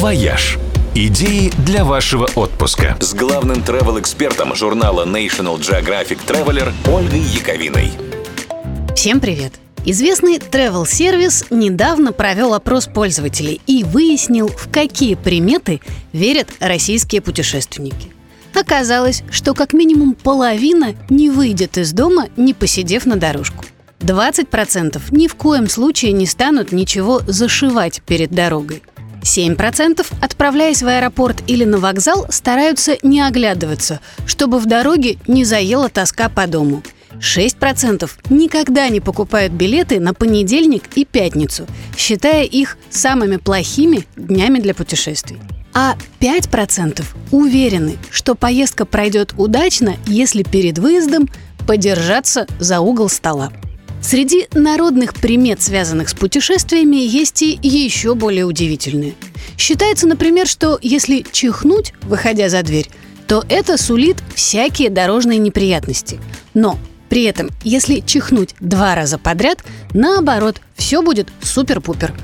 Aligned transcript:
«Вояж». 0.00 0.58
Идеи 0.94 1.52
для 1.66 1.84
вашего 1.84 2.26
отпуска. 2.34 2.96
С 3.00 3.12
главным 3.12 3.58
travel-экспертом 3.58 4.54
журнала 4.54 5.04
National 5.04 5.58
Geographic 5.58 6.20
Traveler 6.26 6.72
Ольгой 6.90 7.20
Яковиной. 7.20 7.92
Всем 8.96 9.20
привет! 9.20 9.52
Известный 9.84 10.38
travel 10.38 10.88
сервис 10.88 11.44
недавно 11.50 12.14
провел 12.14 12.54
опрос 12.54 12.86
пользователей 12.86 13.60
и 13.66 13.84
выяснил, 13.84 14.48
в 14.48 14.70
какие 14.70 15.16
приметы 15.16 15.82
верят 16.14 16.48
российские 16.60 17.20
путешественники. 17.20 18.10
Оказалось, 18.54 19.22
что 19.30 19.52
как 19.52 19.74
минимум 19.74 20.14
половина 20.14 20.94
не 21.10 21.28
выйдет 21.28 21.76
из 21.76 21.92
дома, 21.92 22.28
не 22.38 22.54
посидев 22.54 23.04
на 23.04 23.16
дорожку. 23.16 23.66
20% 23.98 24.98
ни 25.10 25.26
в 25.26 25.34
коем 25.34 25.68
случае 25.68 26.12
не 26.12 26.24
станут 26.24 26.72
ничего 26.72 27.20
зашивать 27.26 28.00
перед 28.06 28.30
дорогой. 28.30 28.82
7% 29.22 30.06
отправляясь 30.20 30.82
в 30.82 30.86
аэропорт 30.86 31.42
или 31.46 31.64
на 31.64 31.78
вокзал, 31.78 32.26
стараются 32.30 32.96
не 33.02 33.20
оглядываться, 33.20 34.00
чтобы 34.26 34.58
в 34.58 34.66
дороге 34.66 35.18
не 35.26 35.44
заела 35.44 35.88
тоска 35.88 36.28
по 36.28 36.46
дому. 36.46 36.82
6% 37.18 38.10
никогда 38.30 38.88
не 38.88 39.00
покупают 39.00 39.52
билеты 39.52 40.00
на 40.00 40.14
понедельник 40.14 40.84
и 40.94 41.04
пятницу, 41.04 41.66
считая 41.96 42.44
их 42.44 42.78
самыми 42.88 43.36
плохими 43.36 44.06
днями 44.16 44.58
для 44.58 44.74
путешествий. 44.74 45.38
А 45.72 45.96
5% 46.20 47.04
уверены, 47.30 47.98
что 48.10 48.34
поездка 48.34 48.84
пройдет 48.84 49.34
удачно, 49.36 49.96
если 50.06 50.42
перед 50.42 50.78
выездом 50.78 51.28
подержаться 51.66 52.46
за 52.58 52.80
угол 52.80 53.08
стола. 53.08 53.52
Среди 54.02 54.48
народных 54.54 55.14
примет, 55.14 55.62
связанных 55.62 56.08
с 56.08 56.14
путешествиями, 56.14 56.96
есть 56.96 57.42
и 57.42 57.58
еще 57.62 58.14
более 58.14 58.44
удивительные. 58.44 59.14
Считается, 59.56 60.06
например, 60.06 60.46
что 60.46 60.78
если 60.82 61.24
чихнуть, 61.30 61.92
выходя 62.02 62.48
за 62.48 62.62
дверь, 62.62 62.88
то 63.28 63.44
это 63.48 63.76
сулит 63.76 64.16
всякие 64.34 64.90
дорожные 64.90 65.38
неприятности. 65.38 66.18
Но 66.54 66.78
при 67.08 67.24
этом, 67.24 67.50
если 67.62 68.00
чихнуть 68.00 68.54
два 68.58 68.94
раза 68.94 69.18
подряд, 69.18 69.62
наоборот, 69.92 70.60
все 70.76 71.02
будет 71.02 71.28
супер-пупер. 71.42 72.14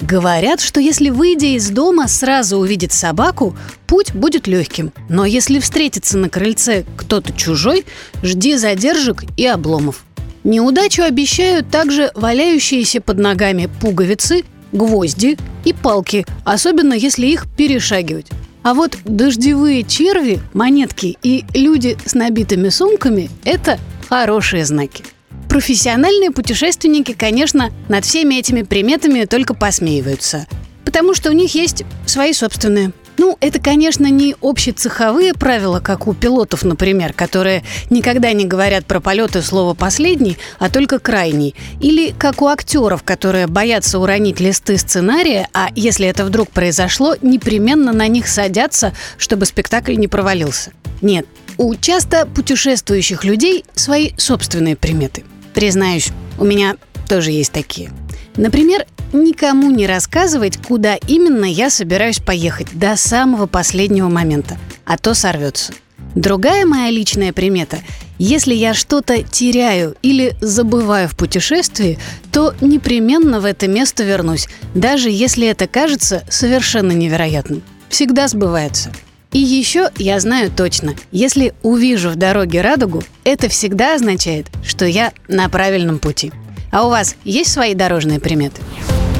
Говорят, 0.00 0.60
что 0.60 0.80
если, 0.80 1.10
выйдя 1.10 1.48
из 1.56 1.68
дома, 1.70 2.06
сразу 2.06 2.58
увидеть 2.58 2.92
собаку, 2.92 3.56
путь 3.86 4.14
будет 4.14 4.46
легким. 4.46 4.92
Но 5.08 5.24
если 5.24 5.58
встретится 5.58 6.16
на 6.16 6.28
крыльце 6.28 6.84
кто-то 6.96 7.32
чужой, 7.32 7.84
жди 8.22 8.56
задержек 8.56 9.24
и 9.36 9.44
обломов. 9.46 10.04
Неудачу 10.48 11.02
обещают 11.02 11.68
также 11.68 12.10
валяющиеся 12.14 13.02
под 13.02 13.18
ногами 13.18 13.68
пуговицы, 13.82 14.44
гвозди 14.72 15.36
и 15.66 15.74
палки, 15.74 16.24
особенно 16.42 16.94
если 16.94 17.26
их 17.26 17.46
перешагивать. 17.54 18.28
А 18.62 18.72
вот 18.72 18.96
дождевые 19.04 19.82
черви, 19.82 20.40
монетки 20.54 21.18
и 21.22 21.44
люди 21.52 21.98
с 22.06 22.14
набитыми 22.14 22.70
сумками– 22.70 23.28
это 23.44 23.78
хорошие 24.08 24.64
знаки. 24.64 25.04
Профессиональные 25.50 26.30
путешественники, 26.30 27.12
конечно, 27.12 27.70
над 27.90 28.06
всеми 28.06 28.36
этими 28.36 28.62
приметами 28.62 29.26
только 29.26 29.52
посмеиваются, 29.52 30.46
потому 30.82 31.12
что 31.12 31.28
у 31.28 31.34
них 31.34 31.54
есть 31.54 31.84
свои 32.06 32.32
собственные– 32.32 32.92
ну, 33.18 33.36
это, 33.40 33.58
конечно, 33.58 34.06
не 34.06 34.34
общецеховые 34.40 35.34
правила, 35.34 35.80
как 35.80 36.06
у 36.06 36.14
пилотов, 36.14 36.62
например, 36.62 37.12
которые 37.12 37.64
никогда 37.90 38.32
не 38.32 38.44
говорят 38.44 38.86
про 38.86 39.00
полеты 39.00 39.42
слово 39.42 39.74
«последний», 39.74 40.38
а 40.58 40.70
только 40.70 40.98
«крайний». 40.98 41.54
Или 41.80 42.14
как 42.16 42.40
у 42.40 42.46
актеров, 42.46 43.02
которые 43.02 43.46
боятся 43.46 43.98
уронить 43.98 44.40
листы 44.40 44.78
сценария, 44.78 45.48
а 45.52 45.68
если 45.74 46.06
это 46.06 46.24
вдруг 46.24 46.50
произошло, 46.50 47.16
непременно 47.20 47.92
на 47.92 48.06
них 48.06 48.28
садятся, 48.28 48.92
чтобы 49.18 49.46
спектакль 49.46 49.96
не 49.96 50.08
провалился. 50.08 50.72
Нет, 51.02 51.26
у 51.56 51.74
часто 51.74 52.24
путешествующих 52.26 53.24
людей 53.24 53.64
свои 53.74 54.12
собственные 54.16 54.76
приметы. 54.76 55.24
Признаюсь, 55.54 56.10
у 56.38 56.44
меня 56.44 56.76
тоже 57.08 57.30
есть 57.32 57.52
такие. 57.52 57.90
Например, 58.36 58.86
никому 59.12 59.70
не 59.70 59.86
рассказывать, 59.86 60.58
куда 60.58 60.94
именно 60.94 61.44
я 61.44 61.70
собираюсь 61.70 62.20
поехать 62.20 62.68
до 62.78 62.96
самого 62.96 63.46
последнего 63.46 64.08
момента, 64.08 64.58
а 64.84 64.96
то 64.98 65.14
сорвется. 65.14 65.72
Другая 66.14 66.66
моя 66.66 66.90
личная 66.90 67.32
примета– 67.32 67.78
если 68.18 68.52
я 68.52 68.74
что-то 68.74 69.22
теряю 69.22 69.94
или 70.02 70.34
забываю 70.40 71.08
в 71.08 71.16
путешествии, 71.16 71.98
то 72.32 72.54
непременно 72.60 73.40
в 73.40 73.44
это 73.44 73.68
место 73.68 74.02
вернусь, 74.02 74.48
даже 74.74 75.08
если 75.08 75.46
это 75.46 75.68
кажется 75.68 76.24
совершенно 76.28 76.92
невероятным. 76.92 77.62
Всегда 77.88 78.26
сбывается. 78.26 78.92
И 79.32 79.38
еще 79.38 79.90
я 79.98 80.18
знаю 80.20 80.50
точно, 80.50 80.94
если 81.12 81.54
увижу 81.62 82.10
в 82.10 82.16
дороге 82.16 82.60
радугу, 82.60 83.02
это 83.24 83.48
всегда 83.48 83.94
означает, 83.94 84.46
что 84.64 84.84
я 84.84 85.12
на 85.28 85.48
правильном 85.48 85.98
пути. 85.98 86.32
А 86.70 86.86
у 86.86 86.90
вас 86.90 87.16
есть 87.24 87.52
свои 87.52 87.74
дорожные 87.74 88.20
приметы? 88.20 88.60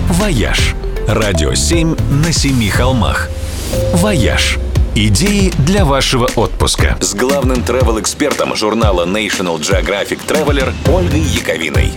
«Вояж». 0.08 0.74
Радио 1.06 1.54
7 1.54 1.96
на 2.24 2.32
семи 2.32 2.68
холмах. 2.68 3.28
«Вояж». 3.94 4.58
Идеи 4.94 5.52
для 5.64 5.84
вашего 5.84 6.28
отпуска. 6.34 6.96
С 7.00 7.14
главным 7.14 7.58
travel-экспертом 7.58 8.56
журнала 8.56 9.06
National 9.06 9.58
Geographic 9.60 10.18
Traveler 10.26 10.72
Ольгой 10.92 11.20
Яковиной. 11.20 11.92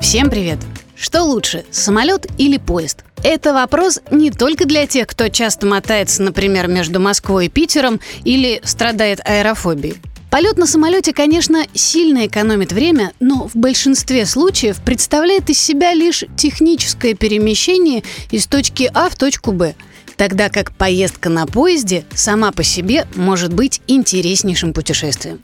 Всем 0.00 0.30
привет! 0.30 0.58
Что 0.96 1.22
лучше, 1.22 1.64
самолет 1.70 2.26
или 2.36 2.56
поезд? 2.56 3.04
Это 3.22 3.54
вопрос 3.54 4.00
не 4.10 4.30
только 4.30 4.64
для 4.66 4.86
тех, 4.86 5.06
кто 5.06 5.28
часто 5.28 5.66
мотается, 5.66 6.22
например, 6.22 6.66
между 6.66 6.98
Москвой 6.98 7.46
и 7.46 7.48
Питером 7.48 8.00
или 8.24 8.60
страдает 8.64 9.20
аэрофобией. 9.24 9.96
Полет 10.34 10.58
на 10.58 10.66
самолете, 10.66 11.12
конечно, 11.12 11.64
сильно 11.74 12.26
экономит 12.26 12.72
время, 12.72 13.12
но 13.20 13.46
в 13.46 13.54
большинстве 13.54 14.26
случаев 14.26 14.80
представляет 14.84 15.48
из 15.48 15.60
себя 15.60 15.94
лишь 15.94 16.24
техническое 16.36 17.14
перемещение 17.14 18.02
из 18.32 18.48
точки 18.48 18.90
А 18.94 19.08
в 19.08 19.14
точку 19.14 19.52
Б, 19.52 19.76
тогда 20.16 20.48
как 20.48 20.72
поездка 20.72 21.28
на 21.28 21.46
поезде 21.46 22.04
сама 22.14 22.50
по 22.50 22.64
себе 22.64 23.06
может 23.14 23.54
быть 23.54 23.80
интереснейшим 23.86 24.72
путешествием. 24.72 25.40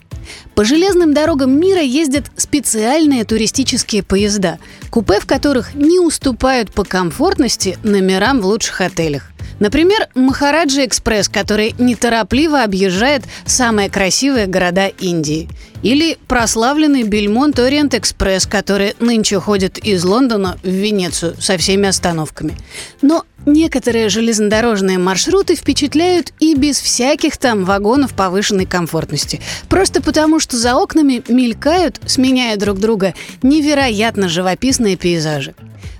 По 0.55 0.65
железным 0.65 1.13
дорогам 1.13 1.57
мира 1.57 1.79
ездят 1.79 2.25
специальные 2.35 3.23
туристические 3.23 4.03
поезда, 4.03 4.59
купе 4.89 5.21
в 5.21 5.25
которых 5.25 5.73
не 5.73 6.01
уступают 6.01 6.73
по 6.73 6.83
комфортности 6.83 7.77
номерам 7.83 8.41
в 8.41 8.45
лучших 8.45 8.81
отелях. 8.81 9.30
Например, 9.61 10.09
Махараджа 10.15 10.85
Экспресс, 10.85 11.29
который 11.29 11.75
неторопливо 11.77 12.63
объезжает 12.63 13.21
самые 13.45 13.91
красивые 13.91 14.47
города 14.47 14.87
Индии. 14.87 15.49
Или 15.83 16.17
прославленный 16.27 17.03
Бельмонт 17.03 17.59
Ориент 17.59 17.93
Экспресс, 17.93 18.47
который 18.47 18.95
нынче 18.99 19.39
ходит 19.39 19.77
из 19.77 20.03
Лондона 20.03 20.57
в 20.63 20.67
Венецию 20.67 21.35
со 21.39 21.59
всеми 21.59 21.87
остановками. 21.87 22.55
Но 23.03 23.23
некоторые 23.45 24.09
железнодорожные 24.09 24.97
маршруты 24.97 25.55
впечатляют 25.55 26.33
и 26.39 26.55
без 26.55 26.79
всяких 26.79 27.37
там 27.37 27.63
вагонов 27.63 28.15
повышенной 28.15 28.65
комфортности. 28.65 29.41
Просто 29.69 30.01
потому, 30.01 30.39
что 30.39 30.57
за 30.57 30.75
окнами 30.75 31.21
мелькают, 31.27 31.99
сменяя 32.07 32.57
друг 32.57 32.79
друга, 32.79 33.13
невероятно 33.43 34.27
живописные 34.27 34.97
пейзажи. 34.97 35.53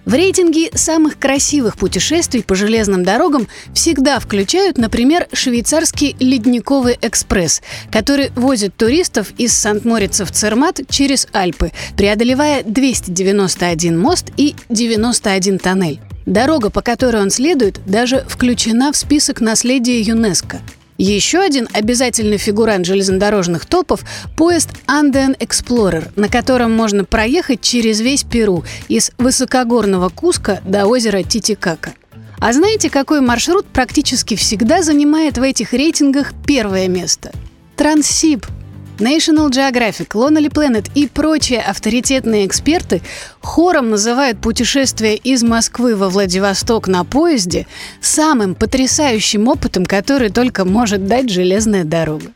В 0.05 0.13
рейтинге 0.13 0.71
самых 0.73 1.19
красивых 1.19 1.77
путешествий 1.77 2.43
по 2.43 2.55
железным 2.55 3.03
дорогам 3.03 3.47
всегда 3.73 4.19
включают, 4.19 4.77
например, 4.77 5.27
швейцарский 5.31 6.15
ледниковый 6.19 6.97
экспресс, 7.01 7.61
который 7.91 8.31
возит 8.35 8.75
туристов 8.75 9.31
из 9.37 9.53
Сант-Морица 9.53 10.25
в 10.25 10.31
Цермат 10.31 10.81
через 10.89 11.27
Альпы, 11.33 11.71
преодолевая 11.95 12.63
291 12.63 13.99
мост 13.99 14.31
и 14.37 14.55
91 14.69 15.59
тоннель. 15.59 15.99
Дорога, 16.25 16.69
по 16.69 16.81
которой 16.81 17.21
он 17.21 17.29
следует, 17.29 17.79
даже 17.85 18.25
включена 18.27 18.91
в 18.91 18.97
список 18.97 19.39
наследия 19.41 20.01
ЮНЕСКО. 20.01 20.61
Еще 21.03 21.39
один 21.39 21.67
обязательный 21.73 22.37
фигурант 22.37 22.85
железнодорожных 22.85 23.65
топов– 23.65 24.05
поезд 24.37 24.69
Andean 24.85 25.35
Explorer, 25.39 26.11
на 26.15 26.29
котором 26.29 26.73
можно 26.73 27.05
проехать 27.05 27.61
через 27.61 28.01
весь 28.01 28.21
Перу 28.21 28.63
из 28.87 29.09
высокогорного 29.17 30.09
Куска 30.09 30.61
до 30.63 30.85
озера 30.85 31.23
Титикака. 31.23 31.95
А 32.37 32.53
знаете, 32.53 32.91
какой 32.91 33.19
маршрут 33.19 33.65
практически 33.65 34.35
всегда 34.35 34.83
занимает 34.83 35.39
в 35.39 35.41
этих 35.41 35.73
рейтингах 35.73 36.33
первое 36.45 36.87
место? 36.87 37.31
Транссиб– 37.75 38.45
National 39.01 39.49
Geographic, 39.49 40.09
Lonely 40.09 40.49
Planet 40.51 40.91
и 40.93 41.07
прочие 41.07 41.59
авторитетные 41.59 42.45
эксперты 42.45 43.01
хором 43.39 43.89
называют 43.89 44.39
путешествие 44.39 45.17
из 45.17 45.41
Москвы 45.41 45.95
во 45.95 46.07
Владивосток 46.09 46.87
на 46.87 47.03
поезде 47.03 47.65
самым 47.99 48.53
потрясающим 48.53 49.47
опытом, 49.47 49.87
который 49.87 50.29
только 50.29 50.65
может 50.65 51.07
дать 51.07 51.31
железная 51.31 51.83
дорога. 51.83 52.27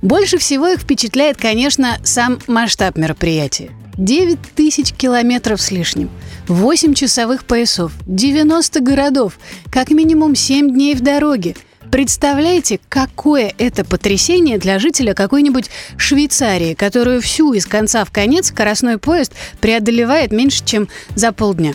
Больше 0.00 0.38
всего 0.38 0.68
их 0.68 0.80
впечатляет, 0.80 1.36
конечно, 1.36 1.98
сам 2.02 2.38
масштаб 2.46 2.96
мероприятия. 2.96 3.70
9 3.98 4.38
тысяч 4.54 4.92
километров 4.92 5.60
с 5.60 5.70
лишним, 5.70 6.10
8 6.48 6.94
часовых 6.94 7.44
поясов, 7.44 7.92
90 8.06 8.80
городов, 8.80 9.38
как 9.70 9.90
минимум 9.90 10.34
7 10.34 10.70
дней 10.72 10.94
в 10.94 11.00
дороге. 11.00 11.56
Представляете, 11.96 12.78
какое 12.90 13.54
это 13.56 13.82
потрясение 13.82 14.58
для 14.58 14.78
жителя 14.78 15.14
какой-нибудь 15.14 15.70
Швейцарии, 15.96 16.74
которую 16.74 17.22
всю 17.22 17.54
из 17.54 17.64
конца 17.64 18.04
в 18.04 18.10
конец 18.10 18.48
скоростной 18.48 18.98
поезд 18.98 19.32
преодолевает 19.62 20.30
меньше, 20.30 20.62
чем 20.62 20.88
за 21.14 21.32
полдня. 21.32 21.72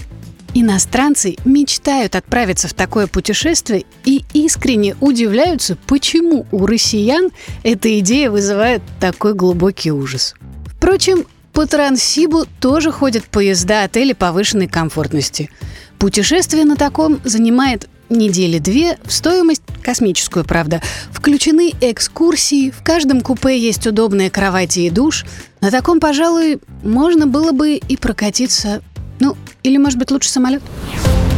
Иностранцы 0.53 1.37
мечтают 1.43 2.15
отправиться 2.15 2.67
в 2.67 2.75
такое 2.75 3.07
путешествие 3.07 3.85
и 4.05 4.23
искренне 4.33 4.95
удивляются, 5.01 5.75
почему 5.87 6.45
у 6.51 6.67
россиян 6.67 7.31
эта 7.63 7.97
идея 7.97 8.29
вызывает 8.29 8.83
такой 8.99 9.33
глубокий 9.33 9.91
ужас. 9.91 10.35
Впрочем, 10.67 11.25
по 11.51 11.65
Транссибу 11.65 12.45
тоже 12.59 12.91
ходят 12.91 13.23
поезда 13.23 13.85
отели 13.85 14.13
повышенной 14.13 14.67
комфортности. 14.67 15.49
Путешествие 15.97 16.65
на 16.65 16.75
таком 16.75 17.19
занимает 17.23 17.89
недели 18.11 18.59
две 18.59 18.97
в 19.03 19.11
стоимость 19.11 19.63
космическую, 19.81 20.45
правда. 20.45 20.81
Включены 21.11 21.73
экскурсии, 21.81 22.71
в 22.71 22.83
каждом 22.83 23.21
купе 23.21 23.57
есть 23.57 23.87
удобные 23.87 24.29
кровати 24.29 24.79
и 24.79 24.89
душ. 24.89 25.25
На 25.61 25.71
таком, 25.71 25.99
пожалуй, 25.99 26.59
можно 26.83 27.27
было 27.27 27.51
бы 27.51 27.75
и 27.75 27.97
прокатиться 27.97 28.81
ну, 29.21 29.37
или, 29.61 29.77
может 29.77 29.99
быть, 29.99 30.09
лучше 30.09 30.29
самолет? 30.29 30.63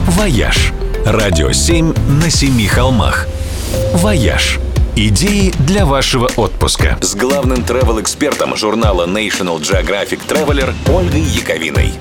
«Вояж». 0.08 0.72
Радио 1.06 1.52
7 1.52 1.94
на 2.22 2.30
семи 2.30 2.66
холмах. 2.66 3.28
«Вояж». 3.94 4.60
Идеи 4.96 5.54
для 5.60 5.86
вашего 5.86 6.32
отпуска. 6.38 6.98
С 7.02 7.14
главным 7.14 7.60
travel-экспертом 7.60 8.56
журнала 8.56 9.06
National 9.06 9.60
Geographic 9.60 10.22
Traveler 10.28 10.74
Ольгой 10.88 11.22
Яковиной. 11.22 11.92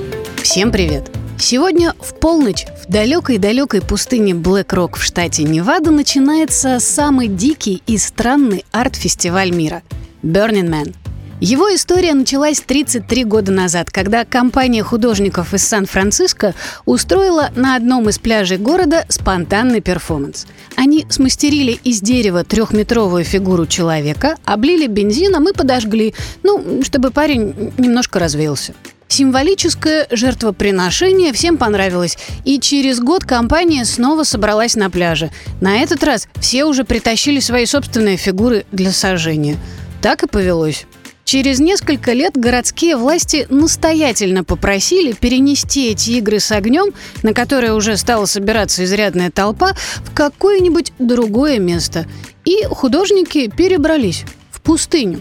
Всем 0.42 0.70
привет! 0.70 1.10
Сегодня 1.42 1.92
в 2.00 2.14
полночь 2.14 2.66
в 2.86 2.88
далекой-далекой 2.88 3.82
пустыне 3.82 4.32
Блэк-Рок 4.32 4.96
в 4.96 5.02
штате 5.02 5.42
Невада 5.42 5.90
начинается 5.90 6.78
самый 6.78 7.26
дикий 7.26 7.82
и 7.84 7.98
странный 7.98 8.64
арт-фестиваль 8.70 9.50
мира– 9.50 9.82
Burning 10.22 10.68
Man– 10.68 10.94
его 11.40 11.74
история 11.74 12.14
началась 12.14 12.60
33 12.60 13.24
года 13.24 13.50
назад, 13.50 13.90
когда 13.90 14.24
компания 14.24 14.84
художников 14.84 15.54
из 15.54 15.66
Сан-Франциско 15.66 16.54
устроила 16.84 17.50
на 17.56 17.74
одном 17.74 18.08
из 18.08 18.20
пляжей 18.20 18.58
города 18.58 19.04
спонтанный 19.08 19.80
перформанс. 19.80 20.46
Они 20.76 21.04
смастерили 21.08 21.72
из 21.82 22.00
дерева 22.00 22.44
трехметровую 22.44 23.24
фигуру 23.24 23.66
человека, 23.66 24.36
облили 24.44 24.86
бензином 24.86 25.48
и 25.48 25.52
подожгли, 25.52 26.14
ну, 26.44 26.80
чтобы 26.84 27.10
парень 27.10 27.72
немножко 27.76 28.20
развеялся. 28.20 28.72
Символическое 29.12 30.06
жертвоприношение 30.10 31.34
всем 31.34 31.58
понравилось, 31.58 32.16
и 32.46 32.58
через 32.58 32.98
год 32.98 33.24
компания 33.24 33.84
снова 33.84 34.22
собралась 34.22 34.74
на 34.74 34.88
пляже. 34.88 35.30
На 35.60 35.82
этот 35.82 36.02
раз 36.02 36.28
все 36.40 36.64
уже 36.64 36.84
притащили 36.84 37.38
свои 37.38 37.66
собственные 37.66 38.16
фигуры 38.16 38.64
для 38.72 38.90
сожжения. 38.90 39.58
Так 40.00 40.22
и 40.22 40.26
повелось. 40.26 40.86
Через 41.26 41.60
несколько 41.60 42.14
лет 42.14 42.38
городские 42.38 42.96
власти 42.96 43.46
настоятельно 43.50 44.44
попросили 44.44 45.12
перенести 45.12 45.90
эти 45.90 46.12
игры 46.12 46.40
с 46.40 46.50
огнем, 46.50 46.94
на 47.22 47.34
которые 47.34 47.74
уже 47.74 47.98
стала 47.98 48.24
собираться 48.24 48.82
изрядная 48.82 49.30
толпа, 49.30 49.74
в 50.06 50.14
какое-нибудь 50.14 50.94
другое 50.98 51.58
место. 51.58 52.06
И 52.46 52.64
художники 52.64 53.50
перебрались 53.54 54.24
в 54.50 54.62
пустыню, 54.62 55.20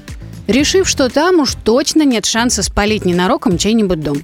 решив, 0.52 0.88
что 0.88 1.10
там 1.10 1.40
уж 1.40 1.56
точно 1.56 2.04
нет 2.04 2.26
шанса 2.26 2.64
спалить 2.64 3.06
ненароком 3.06 3.58
чей-нибудь 3.58 4.02
дом. 4.02 4.22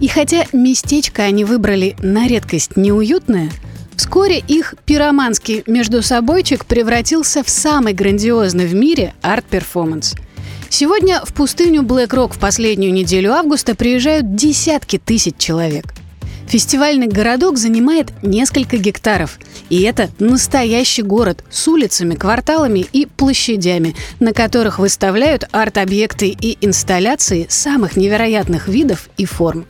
И 0.00 0.08
хотя 0.08 0.44
местечко 0.52 1.22
они 1.22 1.44
выбрали 1.44 1.96
на 1.98 2.26
редкость 2.26 2.76
неуютное, 2.76 3.50
вскоре 3.96 4.38
их 4.38 4.74
пироманский 4.86 5.62
междусобойчик 5.66 6.64
превратился 6.64 7.42
в 7.42 7.50
самый 7.50 7.92
грандиозный 7.92 8.66
в 8.66 8.74
мире 8.74 9.14
арт-перформанс– 9.22 10.14
Сегодня 10.72 11.20
в 11.24 11.34
пустыню 11.34 11.82
Блэк 11.82 12.14
Рок 12.14 12.32
в 12.32 12.38
последнюю 12.38 12.92
неделю 12.92 13.32
августа 13.32 13.74
приезжают 13.74 14.36
десятки 14.36 14.98
тысяч 14.98 15.34
человек. 15.36 15.92
Фестивальный 16.50 17.06
городок 17.06 17.58
занимает 17.58 18.08
несколько 18.24 18.76
гектаров. 18.76 19.38
И 19.68 19.82
это 19.82 20.10
настоящий 20.18 21.02
город 21.02 21.44
с 21.48 21.68
улицами, 21.68 22.16
кварталами 22.16 22.84
и 22.92 23.06
площадями, 23.06 23.94
на 24.18 24.32
которых 24.32 24.80
выставляют 24.80 25.44
арт-объекты 25.52 26.26
и 26.28 26.58
инсталляции 26.60 27.46
самых 27.48 27.96
невероятных 27.96 28.66
видов 28.66 29.10
и 29.16 29.26
форм. 29.26 29.64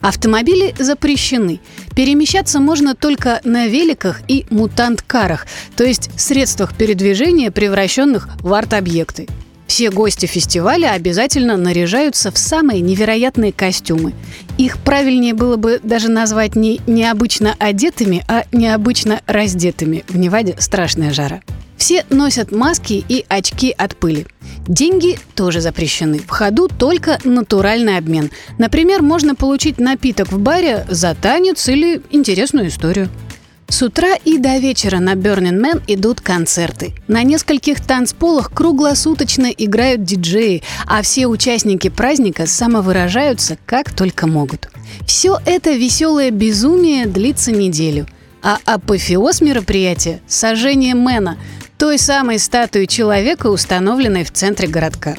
Автомобили 0.00 0.72
запрещены. 0.78 1.58
Перемещаться 1.96 2.60
можно 2.60 2.94
только 2.94 3.40
на 3.42 3.66
великах 3.66 4.20
и 4.28 4.46
мутант-карах, 4.50 5.48
то 5.76 5.82
есть 5.82 6.10
средствах 6.16 6.76
передвижения, 6.76 7.50
превращенных 7.50 8.28
в 8.38 8.54
арт-объекты. 8.54 9.26
Все 9.70 9.88
гости 9.88 10.26
фестиваля 10.26 10.94
обязательно 10.94 11.56
наряжаются 11.56 12.32
в 12.32 12.38
самые 12.38 12.80
невероятные 12.80 13.52
костюмы. 13.52 14.14
Их 14.58 14.78
правильнее 14.78 15.32
было 15.32 15.54
бы 15.54 15.78
даже 15.80 16.10
назвать 16.10 16.56
не 16.56 16.80
необычно 16.88 17.54
одетыми, 17.56 18.24
а 18.26 18.42
необычно 18.50 19.20
раздетыми. 19.28 20.04
В 20.08 20.16
Неваде 20.16 20.56
страшная 20.58 21.12
жара. 21.12 21.40
Все 21.76 22.04
носят 22.10 22.50
маски 22.50 23.04
и 23.08 23.24
очки 23.28 23.70
от 23.70 23.96
пыли. 23.96 24.26
Деньги 24.66 25.20
тоже 25.36 25.60
запрещены. 25.60 26.18
В 26.18 26.30
ходу 26.30 26.66
только 26.66 27.20
натуральный 27.22 27.96
обмен. 27.96 28.32
Например, 28.58 29.02
можно 29.02 29.36
получить 29.36 29.78
напиток 29.78 30.32
в 30.32 30.38
баре 30.40 30.84
за 30.88 31.14
танец 31.14 31.68
или 31.68 32.02
интересную 32.10 32.66
историю. 32.70 33.08
С 33.70 33.82
утра 33.82 34.16
и 34.24 34.36
до 34.36 34.58
вечера 34.58 34.98
на 34.98 35.14
Burning 35.14 35.60
Man 35.60 35.80
идут 35.86 36.20
концерты. 36.20 36.92
На 37.06 37.22
нескольких 37.22 37.80
танцполах 37.80 38.52
круглосуточно 38.52 39.46
играют 39.46 40.02
диджеи, 40.02 40.64
а 40.86 41.02
все 41.02 41.28
участники 41.28 41.88
праздника 41.88 42.46
самовыражаются 42.46 43.56
как 43.66 43.94
только 43.94 44.26
могут. 44.26 44.68
Все 45.06 45.38
это 45.46 45.70
веселое 45.70 46.32
безумие 46.32 47.06
длится 47.06 47.52
неделю. 47.52 48.08
А 48.42 48.58
апофеоз 48.64 49.40
мероприятия– 49.40 50.20
сожжение 50.26 50.96
Мэна, 50.96 51.38
той 51.78 51.96
самой 51.96 52.40
статуи 52.40 52.86
человека, 52.86 53.46
установленной 53.46 54.24
в 54.24 54.32
центре 54.32 54.66
городка. 54.66 55.14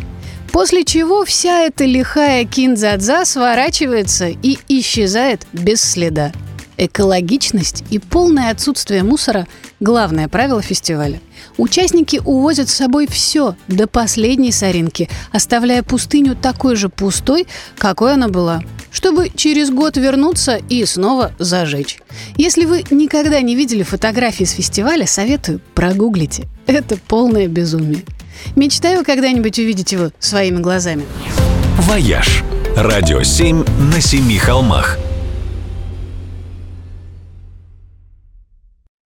После 0.52 0.84
чего 0.84 1.24
вся 1.24 1.62
эта 1.62 1.86
лихая 1.86 2.44
киндзадза 2.44 3.24
сворачивается 3.24 4.28
и 4.28 4.58
исчезает 4.68 5.48
без 5.54 5.82
следа. 5.82 6.34
Экологичность 6.84 7.84
и 7.92 8.00
полное 8.00 8.50
отсутствие 8.50 9.04
мусора– 9.04 9.48
главное 9.80 10.28
правило 10.28 10.64
фестиваля. 10.64 11.22
Участники 11.58 12.20
увозят 12.26 12.70
с 12.70 12.74
собой 12.74 13.06
все 13.08 13.56
до 13.68 13.86
последней 13.86 14.52
соринки, 14.52 15.08
оставляя 15.32 15.84
пустыню 15.84 16.36
такой 16.36 16.76
же 16.76 16.90
пустой, 16.90 17.46
какой 17.78 18.14
она 18.14 18.30
была, 18.30 18.64
чтобы 18.92 19.30
через 19.30 19.70
год 19.70 19.96
вернуться 19.96 20.60
и 20.70 20.84
снова 20.86 21.34
зажечь. 21.38 22.00
Если 22.36 22.66
вы 22.66 22.84
никогда 22.90 23.42
не 23.42 23.56
видели 23.56 23.84
фотографии 23.84 24.46
с 24.46 24.54
фестиваля, 24.54 25.06
советую 25.06 25.62
прогуглите. 25.76 26.48
Это 26.66 26.98
полное 26.98 27.48
безумие. 27.48 28.02
Мечтаю 28.56 29.06
когда-нибудь 29.06 29.60
увидеть 29.60 29.92
его 29.92 30.10
своими 30.18 30.58
глазами. 30.58 31.04
«Вояж»– 31.78 32.44
радио 32.76 33.22
7 33.22 33.66
на 33.94 34.02
семи 34.02 34.40
холмах– 34.40 34.98